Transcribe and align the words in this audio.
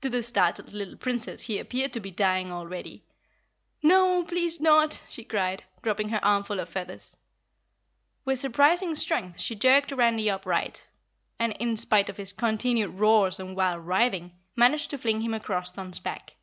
To 0.00 0.08
the 0.08 0.22
startled 0.22 0.72
little 0.72 0.96
Princess 0.96 1.42
he 1.42 1.58
appeared 1.58 1.92
to 1.92 2.00
be 2.00 2.10
dying 2.10 2.50
already. 2.50 3.04
"No, 3.82 4.20
no! 4.22 4.24
Please 4.24 4.58
not!" 4.58 5.02
she 5.10 5.22
cried, 5.22 5.64
dropping 5.82 6.08
her 6.08 6.24
armful 6.24 6.60
of 6.60 6.70
feathers. 6.70 7.18
With 8.24 8.38
surprising 8.38 8.94
strength 8.94 9.38
she 9.38 9.54
jerked 9.54 9.92
Randy 9.92 10.30
upright 10.30 10.88
and, 11.38 11.52
in 11.60 11.76
spite 11.76 12.08
of 12.08 12.16
his 12.16 12.32
continued 12.32 12.92
roars 12.98 13.38
and 13.38 13.54
wild 13.54 13.84
writhing, 13.86 14.32
managed 14.56 14.88
to 14.92 14.96
fling 14.98 15.20
him 15.20 15.34
across 15.34 15.72
Thun's 15.72 16.00
back. 16.00 16.36